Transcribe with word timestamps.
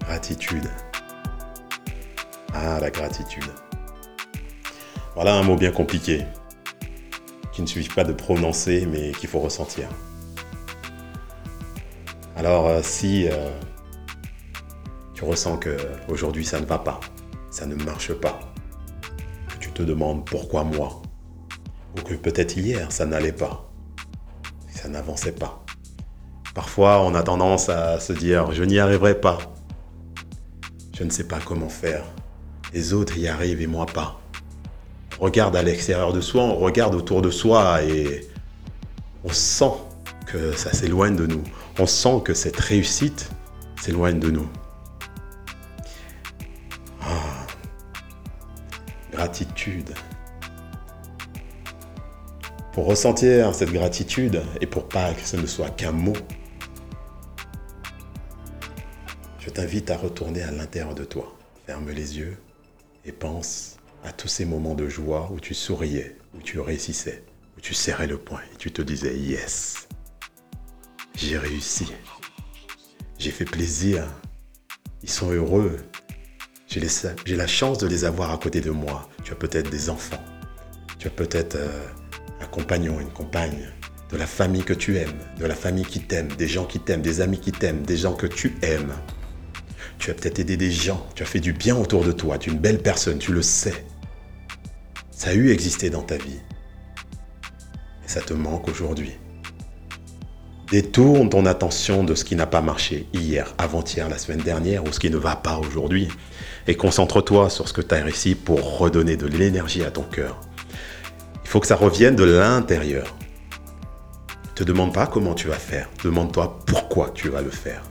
Gratitude. 0.00 0.68
Ah, 2.54 2.78
la 2.80 2.90
gratitude. 2.90 3.44
Voilà 5.14 5.34
un 5.34 5.42
mot 5.42 5.56
bien 5.56 5.70
compliqué, 5.70 6.24
qui 7.52 7.62
ne 7.62 7.66
suffit 7.66 7.88
pas 7.88 8.04
de 8.04 8.12
prononcer, 8.12 8.86
mais 8.86 9.12
qu'il 9.12 9.28
faut 9.28 9.40
ressentir. 9.40 9.88
Alors, 12.36 12.66
euh, 12.66 12.80
si 12.82 13.28
euh, 13.28 13.50
tu 15.14 15.24
ressens 15.24 15.58
que 15.58 15.76
aujourd'hui 16.08 16.44
ça 16.44 16.60
ne 16.60 16.66
va 16.66 16.78
pas, 16.78 16.98
ça 17.50 17.66
ne 17.66 17.74
marche 17.74 18.12
pas, 18.14 18.40
que 19.48 19.58
tu 19.58 19.70
te 19.70 19.82
demandes 19.82 20.24
pourquoi 20.24 20.64
moi, 20.64 21.02
ou 21.96 22.02
que 22.02 22.14
peut-être 22.14 22.56
hier 22.56 22.90
ça 22.90 23.06
n'allait 23.06 23.32
pas, 23.32 23.71
ça 24.82 24.88
n'avançait 24.88 25.32
pas. 25.32 25.64
Parfois, 26.54 27.02
on 27.02 27.14
a 27.14 27.22
tendance 27.22 27.68
à 27.68 28.00
se 28.00 28.12
dire 28.12 28.52
je 28.52 28.64
n'y 28.64 28.80
arriverai 28.80 29.20
pas, 29.20 29.38
je 30.98 31.04
ne 31.04 31.10
sais 31.10 31.28
pas 31.28 31.38
comment 31.44 31.68
faire. 31.68 32.02
Les 32.74 32.92
autres 32.92 33.16
y 33.16 33.28
arrivent 33.28 33.62
et 33.62 33.68
moi 33.68 33.86
pas. 33.86 34.20
Regarde 35.20 35.54
à 35.54 35.62
l'extérieur 35.62 36.12
de 36.12 36.20
soi, 36.20 36.48
regarde 36.48 36.96
autour 36.96 37.22
de 37.22 37.30
soi 37.30 37.84
et 37.84 38.26
on 39.22 39.32
sent 39.32 39.72
que 40.26 40.50
ça 40.52 40.72
s'éloigne 40.72 41.14
de 41.14 41.26
nous. 41.26 41.44
On 41.78 41.86
sent 41.86 42.20
que 42.24 42.34
cette 42.34 42.58
réussite 42.58 43.30
s'éloigne 43.80 44.18
de 44.18 44.32
nous. 44.32 44.48
Ah. 47.02 47.46
Gratitude. 49.12 49.94
Pour 52.72 52.86
ressentir 52.86 53.54
cette 53.54 53.70
gratitude 53.70 54.42
et 54.62 54.66
pour 54.66 54.88
pas 54.88 55.12
que 55.12 55.20
ce 55.20 55.36
ne 55.36 55.46
soit 55.46 55.68
qu'un 55.68 55.92
mot, 55.92 56.16
je 59.38 59.50
t'invite 59.50 59.90
à 59.90 59.98
retourner 59.98 60.42
à 60.42 60.50
l'intérieur 60.50 60.94
de 60.94 61.04
toi. 61.04 61.36
Ferme 61.66 61.90
les 61.90 62.18
yeux 62.18 62.38
et 63.04 63.12
pense 63.12 63.76
à 64.04 64.12
tous 64.12 64.28
ces 64.28 64.46
moments 64.46 64.74
de 64.74 64.88
joie 64.88 65.30
où 65.34 65.38
tu 65.38 65.52
souriais, 65.52 66.16
où 66.34 66.40
tu 66.40 66.60
réussissais, 66.60 67.22
où 67.58 67.60
tu 67.60 67.74
serrais 67.74 68.06
le 68.06 68.16
poing 68.16 68.40
et 68.54 68.56
tu 68.56 68.72
te 68.72 68.80
disais 68.80 69.18
yes, 69.18 69.86
j'ai 71.14 71.36
réussi, 71.36 71.92
j'ai 73.18 73.32
fait 73.32 73.44
plaisir, 73.44 74.08
ils 75.02 75.10
sont 75.10 75.30
heureux, 75.30 75.76
j'ai 76.68 77.36
la 77.36 77.46
chance 77.46 77.76
de 77.76 77.86
les 77.86 78.06
avoir 78.06 78.30
à 78.30 78.38
côté 78.38 78.62
de 78.62 78.70
moi. 78.70 79.10
Tu 79.24 79.32
as 79.32 79.36
peut-être 79.36 79.68
des 79.68 79.90
enfants, 79.90 80.24
tu 80.98 81.06
as 81.06 81.10
peut-être 81.10 81.56
euh, 81.56 81.86
un 82.42 82.46
compagnon, 82.46 83.00
une 83.00 83.10
compagne, 83.10 83.68
de 84.10 84.16
la 84.16 84.26
famille 84.26 84.62
que 84.62 84.74
tu 84.74 84.98
aimes, 84.98 85.18
de 85.38 85.46
la 85.46 85.54
famille 85.54 85.84
qui 85.84 86.00
t'aime, 86.00 86.28
des 86.36 86.48
gens 86.48 86.64
qui 86.64 86.78
t'aiment, 86.78 87.00
des 87.00 87.20
amis 87.20 87.40
qui 87.40 87.52
t'aiment, 87.52 87.82
des 87.82 87.96
gens 87.96 88.12
que 88.12 88.26
tu 88.26 88.54
aimes. 88.62 88.92
Tu 89.98 90.10
as 90.10 90.14
peut-être 90.14 90.40
aidé 90.40 90.56
des 90.56 90.70
gens, 90.70 91.06
tu 91.14 91.22
as 91.22 91.26
fait 91.26 91.40
du 91.40 91.52
bien 91.52 91.76
autour 91.76 92.04
de 92.04 92.12
toi, 92.12 92.36
tu 92.36 92.50
es 92.50 92.52
une 92.52 92.58
belle 92.58 92.82
personne, 92.82 93.18
tu 93.18 93.32
le 93.32 93.42
sais. 93.42 93.84
Ça 95.10 95.30
a 95.30 95.34
eu 95.34 95.50
existé 95.50 95.88
dans 95.88 96.02
ta 96.02 96.16
vie. 96.16 96.40
Et 98.04 98.08
ça 98.08 98.20
te 98.20 98.34
manque 98.34 98.68
aujourd'hui. 98.68 99.12
Détourne 100.70 101.28
ton 101.28 101.46
attention 101.46 102.02
de 102.02 102.14
ce 102.14 102.24
qui 102.24 102.34
n'a 102.34 102.46
pas 102.46 102.62
marché 102.62 103.06
hier, 103.12 103.54
avant-hier, 103.58 104.08
la 104.08 104.18
semaine 104.18 104.40
dernière, 104.40 104.84
ou 104.84 104.92
ce 104.92 104.98
qui 104.98 105.10
ne 105.10 105.18
va 105.18 105.36
pas 105.36 105.58
aujourd'hui. 105.58 106.08
Et 106.66 106.74
concentre-toi 106.74 107.50
sur 107.50 107.68
ce 107.68 107.72
que 107.72 107.82
tu 107.82 107.94
as 107.94 108.02
réussi 108.02 108.34
pour 108.34 108.78
redonner 108.78 109.16
de 109.16 109.26
l'énergie 109.26 109.84
à 109.84 109.90
ton 109.90 110.02
cœur. 110.02 110.40
Faut 111.52 111.60
que 111.60 111.66
ça 111.66 111.76
revienne 111.76 112.16
de 112.16 112.24
l'intérieur. 112.24 113.14
Te 114.54 114.64
demande 114.64 114.94
pas 114.94 115.06
comment 115.06 115.34
tu 115.34 115.48
vas 115.48 115.56
faire. 115.56 115.90
Demande-toi 116.02 116.58
pourquoi 116.64 117.10
tu 117.10 117.28
vas 117.28 117.42
le 117.42 117.50
faire. 117.50 117.82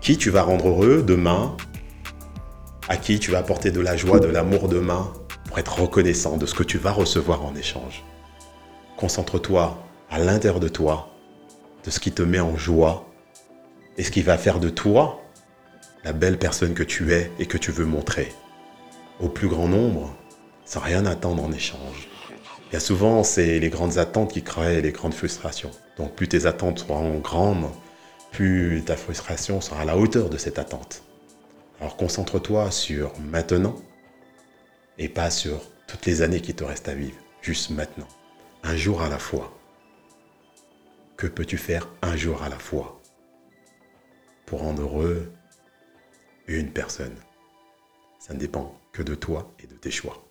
qui 0.00 0.16
tu 0.16 0.30
vas 0.30 0.40
rendre 0.40 0.68
heureux 0.68 1.02
demain, 1.06 1.54
à 2.88 2.96
qui 2.96 3.18
tu 3.18 3.30
vas 3.30 3.40
apporter 3.40 3.70
de 3.70 3.80
la 3.80 3.94
joie, 3.94 4.18
de 4.18 4.28
l'amour 4.28 4.68
demain, 4.68 5.12
pour 5.44 5.58
être 5.58 5.80
reconnaissant 5.80 6.38
de 6.38 6.46
ce 6.46 6.54
que 6.54 6.62
tu 6.62 6.78
vas 6.78 6.92
recevoir 6.92 7.44
en 7.44 7.54
échange. 7.54 8.02
Concentre-toi 8.96 9.76
à 10.10 10.18
l'intérieur 10.18 10.60
de 10.60 10.68
toi, 10.68 11.10
de 11.84 11.90
ce 11.90 12.00
qui 12.00 12.12
te 12.12 12.22
met 12.22 12.40
en 12.40 12.56
joie, 12.56 13.06
et 13.98 14.02
ce 14.02 14.10
qui 14.10 14.22
va 14.22 14.38
faire 14.38 14.60
de 14.60 14.70
toi 14.70 15.20
la 16.04 16.14
belle 16.14 16.38
personne 16.38 16.72
que 16.72 16.84
tu 16.84 17.12
es 17.12 17.30
et 17.38 17.44
que 17.44 17.58
tu 17.58 17.70
veux 17.70 17.84
montrer. 17.84 18.32
Au 19.18 19.30
plus 19.30 19.48
grand 19.48 19.66
nombre, 19.66 20.14
sans 20.66 20.80
rien 20.80 21.06
attendre 21.06 21.42
en 21.42 21.50
échange. 21.50 22.08
a 22.72 22.80
souvent, 22.80 23.24
c'est 23.24 23.58
les 23.58 23.70
grandes 23.70 23.96
attentes 23.96 24.32
qui 24.32 24.42
créent 24.42 24.82
les 24.82 24.92
grandes 24.92 25.14
frustrations. 25.14 25.70
Donc 25.96 26.14
plus 26.14 26.28
tes 26.28 26.44
attentes 26.44 26.80
seront 26.80 27.18
grandes, 27.20 27.70
plus 28.30 28.82
ta 28.84 28.94
frustration 28.94 29.62
sera 29.62 29.80
à 29.80 29.84
la 29.86 29.96
hauteur 29.96 30.28
de 30.28 30.36
cette 30.36 30.58
attente. 30.58 31.02
Alors 31.80 31.96
concentre-toi 31.96 32.70
sur 32.70 33.18
maintenant 33.18 33.76
et 34.98 35.08
pas 35.08 35.30
sur 35.30 35.62
toutes 35.86 36.04
les 36.04 36.20
années 36.20 36.42
qui 36.42 36.52
te 36.52 36.64
restent 36.64 36.88
à 36.88 36.94
vivre, 36.94 37.16
juste 37.40 37.70
maintenant, 37.70 38.08
un 38.64 38.76
jour 38.76 39.00
à 39.00 39.08
la 39.08 39.18
fois. 39.18 39.58
Que 41.16 41.26
peux-tu 41.26 41.56
faire 41.56 41.88
un 42.02 42.16
jour 42.16 42.42
à 42.42 42.50
la 42.50 42.58
fois 42.58 43.00
pour 44.44 44.60
rendre 44.60 44.82
heureux 44.82 45.32
une 46.48 46.70
personne? 46.70 47.16
Ça 48.26 48.34
ne 48.34 48.40
dépend 48.40 48.76
que 48.90 49.04
de 49.04 49.14
toi 49.14 49.54
et 49.60 49.68
de 49.68 49.76
tes 49.76 49.92
choix. 49.92 50.25